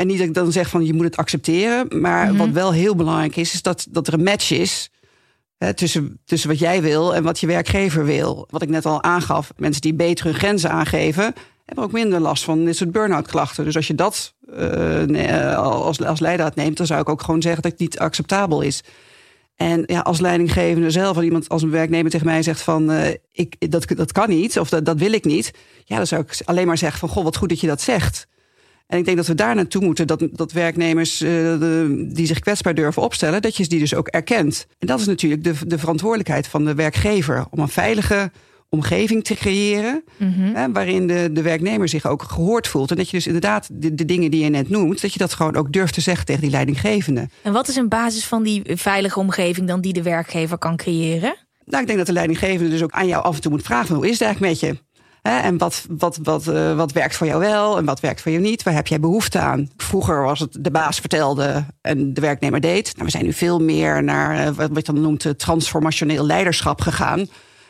[0.00, 2.00] En niet dat ik dan zeg van je moet het accepteren.
[2.00, 2.36] Maar Mhm.
[2.36, 4.90] wat wel heel belangrijk is, is dat, dat er een match is.
[5.58, 8.46] Hè, tussen, tussen wat jij wil en wat je werkgever wil.
[8.50, 11.34] Wat ik net al aangaf, mensen die beter hun grenzen aangeven,
[11.66, 13.64] hebben ook minder last van dit soort burn-out klachten.
[13.64, 17.42] Dus als je dat eh, eh, als, als leidraad neemt, dan zou ik ook gewoon
[17.42, 18.82] zeggen dat het niet acceptabel is.
[19.56, 23.14] En ja, als leidinggevende zelf, als iemand als een werknemer tegen mij zegt van eh,
[23.32, 25.50] ik, dat, dat kan niet of dat, dat wil ik niet,
[25.84, 28.26] ja, dan zou ik alleen maar zeggen van goh, wat goed dat je dat zegt.
[28.86, 31.18] En ik denk dat we daar naartoe moeten, dat, dat werknemers
[32.08, 34.66] die zich kwetsbaar durven opstellen, dat je die dus ook erkent.
[34.78, 38.30] En dat is natuurlijk de, de verantwoordelijkheid van de werkgever om een veilige
[38.76, 40.54] omgeving te creëren, Mhm.
[40.54, 42.90] hè, waarin de, de werknemer zich ook gehoord voelt.
[42.90, 45.34] En dat je dus inderdaad de, de dingen die je net noemt, dat je dat
[45.34, 47.28] gewoon ook durft te zeggen tegen die leidinggevende.
[47.42, 51.36] En wat is een basis van die veilige omgeving dan die de werkgever kan creëren?
[51.64, 53.86] Nou, ik denk dat de leidinggevende dus ook aan jou af en toe moet vragen:
[53.86, 54.84] van, hoe is het eigenlijk met je?
[55.22, 58.32] Hè, en wat, wat, wat, eh, wat werkt voor jou wel en wat werkt voor
[58.32, 58.62] jou niet?
[58.62, 59.68] Waar heb jij behoefte aan?
[59.76, 62.92] Vroeger was het de baas vertelde en de werknemer deed.
[62.92, 66.80] Nou, we zijn nu veel meer naar eh, wat je dan noemt eh, transformationeel leiderschap
[66.80, 67.26] gegaan.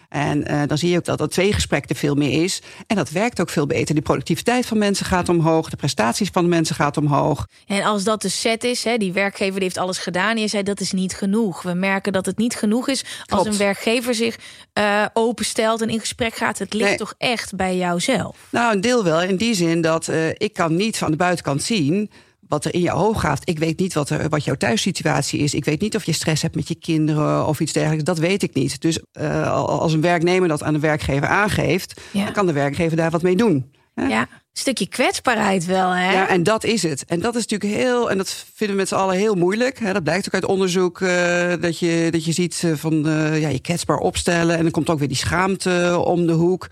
[0.09, 2.61] En eh, dan zie je ook dat dat tweegesprek er veel meer is.
[2.87, 3.95] En dat werkt ook veel beter.
[3.95, 5.71] De productiviteit van mensen gaat omhoog.
[5.71, 7.47] De prestaties van de mensen gaat omhoog.
[7.67, 10.39] En als dat de set is, hè, die werkgever die heeft alles gedaan.
[10.39, 11.63] Je zei dat is niet genoeg.
[11.63, 13.47] We merken dat het niet genoeg is als Klopt.
[13.47, 14.37] een werkgever zich
[14.73, 16.59] eh, openstelt en in gesprek gaat.
[16.59, 16.97] Het ligt Nee.
[16.99, 18.37] toch echt bij jouzelf.
[18.51, 19.23] Nou, een deel wel.
[19.23, 22.11] In die zin dat eh, ik kan niet van de buitenkant zien
[22.49, 23.41] wat er in je hoofd gaat.
[23.45, 25.55] Ik weet niet wat, er, wat jouw thuissituatie is.
[25.55, 28.05] Ik weet niet of je stress hebt met je kinderen of iets dergelijks.
[28.05, 28.81] Dat weet ik niet.
[28.81, 32.01] Dus eh, als een werknemer dat aan de werkgever aangeeft...
[32.11, 32.25] Ja.
[32.25, 33.71] dan kan de werkgever daar wat mee doen.
[33.95, 34.07] Hè?
[34.07, 36.13] Ja, een stukje kwetsbaarheid wel, hè?
[36.13, 37.05] Ja, en dat is het.
[37.05, 39.79] En dat is natuurlijk heel, en dat vinden we met z'n allen heel moeilijk.
[39.79, 39.93] Hè.
[39.93, 42.95] Dat blijkt ook uit onderzoek eh, dat, je, dat je ziet eh, van
[43.41, 44.57] ja, je kwetsbaar opstellen.
[44.57, 46.69] En dan komt ook weer die schaamte om de hoek.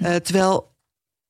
[0.00, 0.76] Eh, terwijl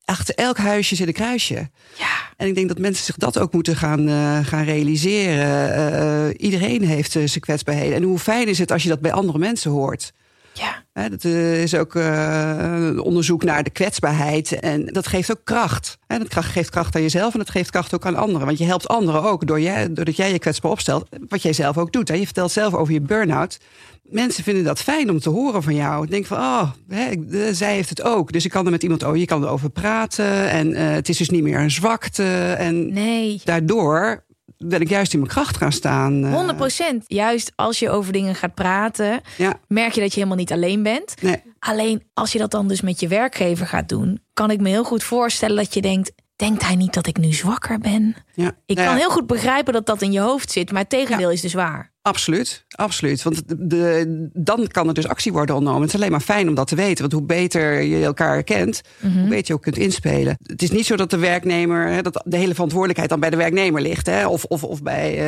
[0.09, 1.71] achter elk huisje zit een kruisje.
[1.99, 2.17] Ja.
[2.37, 5.73] En ik denk dat mensen zich dat ook moeten gaan, eh, gaan realiseren.
[5.73, 7.95] Eh, eh, iedereen heeft zijn kwetsbaarheden.
[7.95, 10.13] En hoe fijn is het als je dat bij andere mensen hoort?
[10.59, 10.85] Ja.
[10.93, 14.53] Hè, dat eh, is ook eh, onderzoek naar de kwetsbaarheid.
[14.61, 15.99] En dat geeft ook kracht.
[16.07, 18.47] Hè, dat kracht, geeft kracht aan jezelf en dat geeft kracht ook aan anderen.
[18.47, 21.09] Want je helpt anderen ook door jij, doordat jij je kwetsbaar opstelt.
[21.29, 22.09] Wat jij zelf ook doet.
[22.09, 22.15] Hè.
[22.15, 23.59] Je vertelt zelf over je burn-out.
[24.03, 26.05] Mensen vinden dat fijn om te horen van jou.
[26.05, 27.19] Ik denk van, oh, eh,
[27.53, 28.33] zij heeft het ook.
[28.33, 30.51] Dus ik kan er met iemand, oh, je kan erover praten.
[30.51, 32.55] En het is dus niet meer een zwakte.
[32.59, 33.41] En Nee.
[33.45, 34.25] daardoor
[34.59, 36.25] ben ik juist in mijn kracht gaan staan.
[36.25, 36.33] eh.
[36.33, 37.05] 100 procent.
[37.07, 40.83] Juist als je over dingen gaat praten, Ja, merk je dat je helemaal niet alleen
[40.83, 41.15] bent.
[41.23, 41.43] nee.
[41.59, 44.85] Alleen als je dat dan dus met je werkgever gaat doen, kan ik me heel
[44.85, 48.15] goed voorstellen dat je denkt: denkt hij niet dat ik nu zwakker ben?
[48.35, 48.53] Ja.
[48.67, 49.01] Ik Nou kan ja.
[49.03, 51.93] heel goed begrijpen dat dat in je hoofd zit, maar het tegendeel is dus waar.
[52.09, 53.23] Absoluut, absoluut.
[53.23, 55.87] Want de, de- dan kan er dus actie worden ondernomen.
[55.87, 56.99] Het is alleen maar fijn om dat te weten.
[57.01, 59.19] Want hoe beter je elkaar kent, Mhm.
[59.19, 60.37] hoe beter je ook kunt inspelen.
[60.43, 63.37] Het is niet zo dat de werknemer, hè, dat de hele verantwoordelijkheid dan bij de
[63.37, 64.07] werknemer ligt.
[64.07, 65.19] Hè, of, of, of, bij,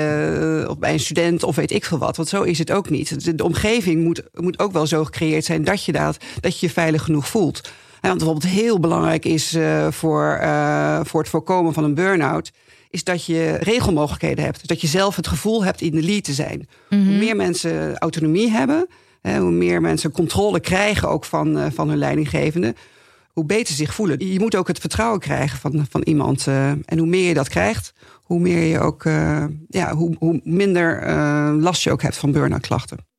[0.62, 2.16] eh, of bij een student of weet ik veel wat.
[2.16, 3.24] Want zo is het ook niet.
[3.24, 6.66] De, de omgeving moet, moet ook wel zo gecreëerd zijn dat je, dat, dat je
[6.66, 7.70] je veilig genoeg voelt.
[8.00, 12.52] Wat bijvoorbeeld heel belangrijk is eh, voor, eh, voor het voorkomen van een burn-out
[12.90, 14.58] is dat je regelmogelijkheden hebt.
[14.58, 16.68] Dus dat je zelf het gevoel hebt in de lead te zijn.
[16.88, 18.88] Hoe meer mensen autonomie hebben,
[19.22, 22.74] hoe meer mensen controle krijgen ook van, eh, van hun leidinggevende,
[23.32, 24.32] hoe beter ze zich voelen.
[24.32, 26.46] Je moet ook het vertrouwen krijgen van, van iemand.
[26.46, 29.02] en hoe meer je dat krijgt, hoe meer je ook,
[29.68, 31.12] ja, hoe, hoe minder
[31.60, 33.09] last je ook hebt van burn-out klachten.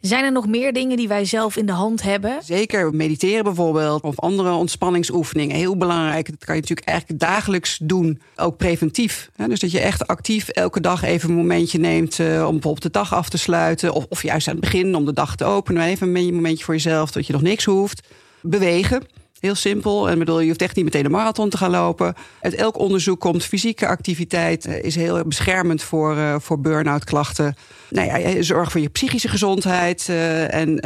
[0.00, 2.38] Zijn er nog meer dingen die wij zelf in de hand hebben?
[2.42, 5.56] Zeker mediteren bijvoorbeeld of andere ontspanningsoefeningen.
[5.56, 6.30] Heel belangrijk.
[6.30, 8.20] Dat kan je natuurlijk eigenlijk dagelijks doen.
[8.36, 9.30] Ook preventief.
[9.48, 12.90] Dus dat je echt actief elke dag even een momentje neemt eh, om bijvoorbeeld de
[12.90, 13.92] dag af te sluiten.
[13.92, 15.82] Of, of juist aan het begin om de dag te openen.
[15.82, 18.08] Even een momentje voor jezelf dat je nog niks hoeft.
[18.42, 19.02] Bewegen.
[19.44, 20.10] Heel simpel.
[20.10, 22.14] En bedoel, je hoeft echt niet meteen een marathon te gaan lopen.
[22.40, 27.54] Uit elk onderzoek komt fysieke activiteit uh, is heel beschermend voor, uh, voor burn-out klachten.
[27.90, 30.06] Nou ja, zorg voor je psychische gezondheid.
[30.10, 30.76] Uh, en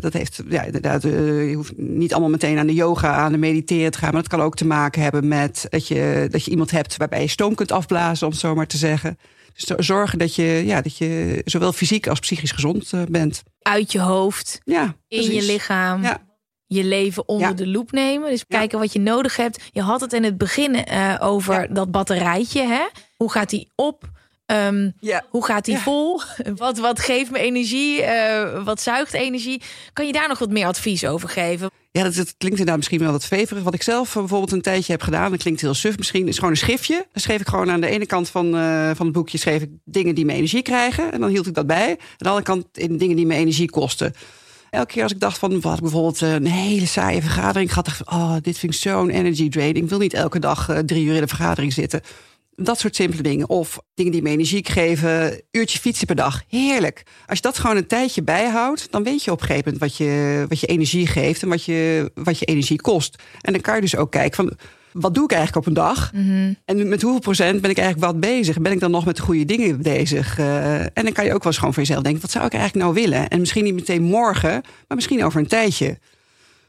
[0.00, 3.90] dat heeft ja, inderdaad, je hoeft niet allemaal meteen aan de yoga, aan de mediteren
[3.90, 4.12] te gaan.
[4.12, 7.20] Maar dat kan ook te maken hebben met dat je, dat je iemand hebt waarbij
[7.20, 9.18] je stoom kunt afblazen, om het zo maar te zeggen.
[9.54, 13.42] Dus zorgen dat je, ja, dat je zowel fysiek als psychisch gezond bent.
[13.62, 16.02] Uit je hoofd, ja, in je lichaam.
[16.02, 16.28] Ja
[16.74, 17.54] je leven onder ja.
[17.54, 18.30] de loep nemen.
[18.30, 19.62] Dus kijken wat je nodig hebt.
[19.72, 21.66] Je had het in het begin uh, over ja.
[21.66, 22.62] dat batterijtje.
[22.62, 22.82] Hè?
[23.16, 24.08] Hoe gaat die op?
[24.46, 25.24] Um, ja.
[25.28, 26.20] Hoe gaat die vol?
[26.56, 28.02] Wat, wat geeft me energie?
[28.02, 29.62] Uh, wat zuigt energie?
[29.92, 31.70] Kan je daar nog wat meer advies over geven?
[31.90, 33.62] Ja, dat, dat klinkt inderdaad misschien wel wat veverig.
[33.62, 36.50] Wat ik zelf bijvoorbeeld een tijdje heb gedaan, dat klinkt heel suf misschien, is gewoon
[36.50, 36.94] een schriftje.
[36.94, 39.70] Dan schreef ik gewoon aan de ene kant van, uh, van het boekje schreef ik
[39.84, 41.12] dingen die me energie krijgen.
[41.12, 41.88] En dan hield ik dat bij.
[41.88, 44.14] Aan de andere kant in dingen die me energie kosten.
[44.70, 48.58] Elke keer als ik dacht van, wat bijvoorbeeld een hele saaie vergadering dacht oh, dit
[48.58, 49.74] vind ik zo'n energy drain.
[49.74, 52.00] Ik wil niet elke dag uh, drie uur in de vergadering zitten.
[52.56, 53.48] Dat soort simpele dingen.
[53.48, 55.42] Of dingen die me energie geven.
[55.50, 56.42] Uurtje fietsen per dag.
[56.48, 57.02] Heerlijk.
[57.26, 59.96] Als je dat gewoon een tijdje bijhoudt, dan weet je op een gegeven moment wat
[59.96, 63.22] je, wat je energie geeft en wat je, wat je energie kost.
[63.40, 64.56] En dan kan je dus ook kijken van
[64.92, 66.12] wat doe ik eigenlijk op een dag?
[66.12, 66.56] Mm -hmm.
[66.64, 68.60] En met hoeveel procent ben ik eigenlijk wat bezig?
[68.60, 70.38] Ben ik dan nog met de goede dingen bezig?
[70.38, 72.52] Uh, en dan kan je ook wel eens gewoon voor jezelf denken: wat zou ik
[72.52, 73.28] eigenlijk nou willen?
[73.28, 75.98] En misschien niet meteen morgen, maar misschien over een tijdje.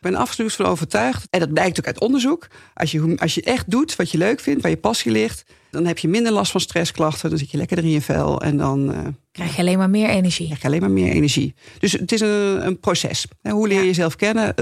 [0.02, 1.28] Ik ben absoluut van overtuigd.
[1.30, 2.48] En dat blijkt ook uit onderzoek.
[2.74, 5.86] Als je, als je echt doet wat je leuk vindt, waar je passie ligt, dan
[5.86, 7.30] heb je minder last van stressklachten.
[7.30, 8.42] Dan zit je lekkerder in je vel.
[8.42, 9.00] En dan uh,
[9.32, 10.46] krijg je alleen maar meer energie.
[10.46, 11.54] Krijg je alleen maar meer energie.
[11.80, 13.26] Dus het is een, een proces.
[13.42, 14.54] Hoe leer je jezelf kennen?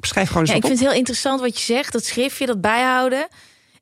[0.00, 0.68] Schrijf gewoon eens ja, ik op.
[0.68, 1.92] vind het heel interessant wat je zegt.
[1.92, 3.28] Dat schriftje, dat bijhouden.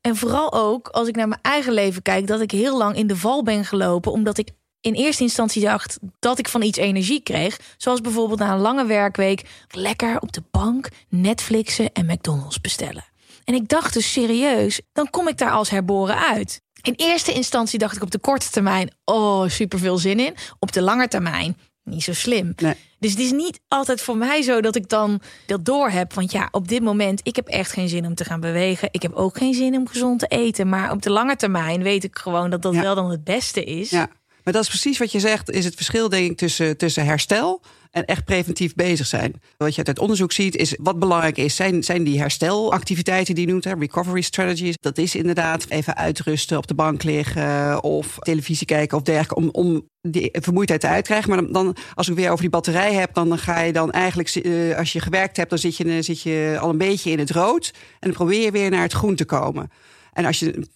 [0.01, 3.07] En vooral ook als ik naar mijn eigen leven kijk, dat ik heel lang in
[3.07, 4.11] de val ben gelopen.
[4.11, 4.49] Omdat ik
[4.81, 7.59] in eerste instantie dacht dat ik van iets energie kreeg.
[7.77, 13.05] Zoals bijvoorbeeld na een lange werkweek lekker op de bank Netflixen en McDonald's bestellen.
[13.43, 16.61] En ik dacht dus serieus, dan kom ik daar als herboren uit.
[16.81, 20.35] In eerste instantie dacht ik op de korte termijn, oh, super veel zin in.
[20.59, 22.53] Op de lange termijn, niet zo slim.
[22.55, 22.75] Nee.
[23.03, 26.13] Dus het is niet altijd voor mij zo dat ik dan dat door heb.
[26.13, 28.87] Want ja, op dit moment, ik heb echt geen zin om te gaan bewegen.
[28.91, 30.69] Ik heb ook geen zin om gezond te eten.
[30.69, 32.81] Maar op de lange termijn weet ik gewoon dat dat Ja.
[32.81, 33.89] wel dan het beste is.
[33.89, 34.07] Ja,
[34.43, 37.61] maar dat is precies wat je zegt, is het verschil denk ik tussen, tussen herstel
[37.93, 39.41] en echt preventief bezig zijn.
[39.57, 43.51] Wat je uit onderzoek ziet, is wat belangrijk is, zijn, zijn die herstelactiviteiten die je
[43.51, 44.75] noemt, hè, recovery strategies.
[44.79, 49.49] Dat is inderdaad even uitrusten, op de bank liggen of televisie kijken of dergelijke, om,
[49.51, 51.29] om die vermoeidheid te krijgen.
[51.29, 54.29] Maar dan, dan, als ik weer over die batterij heb, dan ga je dan eigenlijk,
[54.29, 57.31] eh, als je gewerkt hebt, dan zit je, zit je al een beetje in het
[57.31, 57.71] rood.
[57.73, 59.69] En dan probeer je weer naar het groen te komen.
[60.13, 60.67] En als je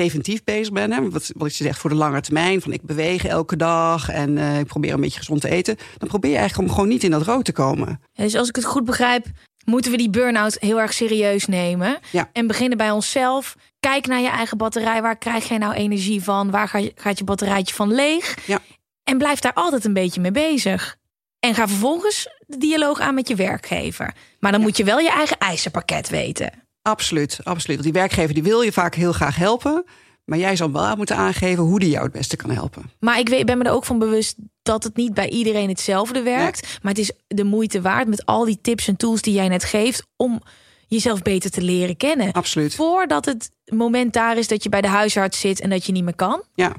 [0.00, 3.24] preventief bezig bent, hè, wat, wat je zegt voor de lange termijn, van ik beweeg
[3.24, 6.68] elke dag en eh, ik probeer een beetje gezond te eten, dan probeer je eigenlijk
[6.68, 8.00] om gewoon niet in dat rood te komen.
[8.12, 9.26] Ja, Dus als ik het goed begrijp,
[9.64, 11.98] moeten we die burn-out heel erg serieus nemen.
[12.12, 12.30] Ja.
[12.32, 13.54] En beginnen bij onszelf.
[13.80, 15.02] Kijk naar je eigen batterij.
[15.02, 16.50] Waar krijg jij nou energie van?
[16.50, 18.46] Waar ga je- gaat je batterijtje van leeg?
[18.46, 18.58] Ja.
[19.04, 20.96] En blijf daar altijd een beetje mee bezig.
[21.40, 24.14] En ga vervolgens de dialoog aan met je werkgever.
[24.40, 26.50] Maar dan moet je wel je eigen eisenpakket weten.
[26.86, 27.80] Absoluut, absoluut.
[27.80, 29.84] Want die werkgever die wil je vaak heel graag helpen,
[30.24, 32.90] maar jij zal wel moeten aangeven hoe die jou het beste kan helpen.
[33.00, 36.22] Maar ik weet, ben me er ook van bewust dat het niet bij iedereen hetzelfde
[36.22, 36.78] werkt.
[36.82, 39.64] Maar het is de moeite waard met al die tips en tools die jij net
[39.64, 40.42] geeft om
[40.86, 42.32] jezelf beter te leren kennen.
[42.32, 42.74] Absoluut.
[42.74, 46.04] Voordat het moment daar is dat je bij de huisarts zit en dat je niet
[46.04, 46.42] meer kan.
[46.54, 46.72] Ja,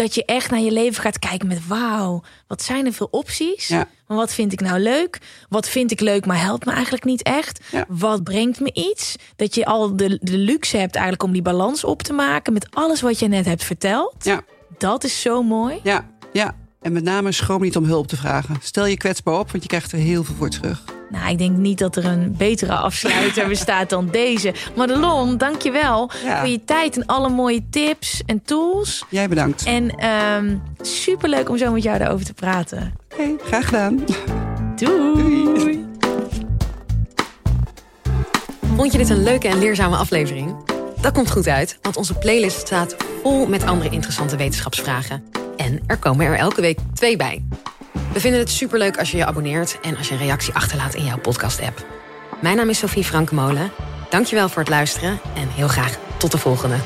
[0.00, 3.68] Dat je echt naar je leven gaat kijken met wauw, wat zijn er veel opties?
[3.68, 3.88] Ja.
[4.06, 5.18] Maar wat vind ik nou leuk?
[5.48, 7.60] Wat vind ik leuk, maar helpt me eigenlijk niet echt?
[7.70, 7.84] Ja.
[7.88, 9.16] Wat brengt me iets?
[9.36, 12.66] Dat je al de, de luxe hebt eigenlijk om die balans op te maken met
[12.70, 14.14] alles wat je net hebt verteld.
[14.18, 14.40] ja,
[14.78, 15.80] Dat is zo mooi.
[15.82, 16.56] ja, ja.
[16.80, 18.56] En met name schroom niet om hulp te vragen.
[18.62, 20.84] Stel je kwetsbaar op, want je krijgt er heel veel voor terug.
[21.10, 24.54] Nou, ik denk niet dat er een betere afsluiter bestaat dan deze.
[24.76, 26.38] Madelon, dank je wel Ja.
[26.40, 29.04] voor je tijd en alle mooie tips en tools.
[29.08, 29.64] Jij bedankt.
[29.64, 32.92] En ehm superleuk om zo met jou daarover te praten.
[33.16, 34.04] Hey, graag gedaan.
[34.76, 35.84] Doei.
[38.76, 40.56] Vond je dit een leuke en leerzame aflevering?
[41.00, 45.24] Dat komt goed uit, want onze playlist staat vol met andere interessante wetenschapsvragen.
[45.56, 47.44] En er komen er elke week twee bij.
[48.12, 51.04] We vinden het superleuk als je je abonneert en als je een reactie achterlaat in
[51.04, 51.86] jouw podcast-app.
[52.40, 53.70] Mijn naam is Sophie Frankemolen.
[54.08, 56.76] Dankjewel voor het luisteren en heel graag tot de volgende.